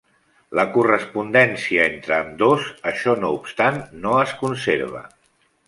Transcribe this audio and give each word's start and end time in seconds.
La 0.59 0.63
correspondència 0.77 1.83
entre 1.89 2.15
ambdós, 2.17 2.65
això 2.93 3.15
no 3.21 3.31
obstant, 3.39 3.79
no 4.07 4.17
es 4.25 4.35
conserva. 4.43 5.07